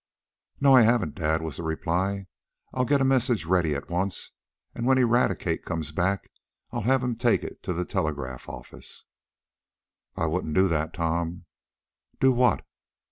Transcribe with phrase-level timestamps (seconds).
[0.59, 2.25] "No, I haven't, dad," was the reply.
[2.73, 4.31] "I'll get a message ready at once,
[4.73, 6.31] and when Eradicate comes back
[6.71, 9.05] I'll have him take it to the telegraph office."
[10.15, 11.45] "I wouldn't do that, Tom."
[12.19, 12.65] "Do what?"